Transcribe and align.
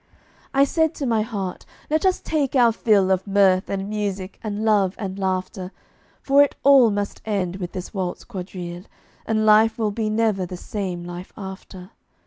I 0.51 0.63
said 0.63 0.95
to 0.95 1.05
my 1.05 1.21
heart, 1.21 1.63
"Let 1.91 2.07
us 2.07 2.19
take 2.21 2.55
our 2.55 2.71
fill 2.71 3.11
Of 3.11 3.27
mirth 3.27 3.69
and 3.69 3.87
music 3.87 4.39
and 4.43 4.65
love 4.65 4.95
and 4.97 5.19
laughter; 5.19 5.71
For 6.23 6.41
it 6.41 6.55
all 6.63 6.89
must 6.89 7.21
end 7.23 7.57
with 7.57 7.73
this 7.73 7.93
waltz 7.93 8.23
quadrille, 8.23 8.85
And 9.27 9.45
life 9.45 9.77
will 9.77 9.91
be 9.91 10.09
never 10.09 10.47
the 10.47 10.57
same 10.57 11.03
life 11.03 11.31
after. 11.37 11.91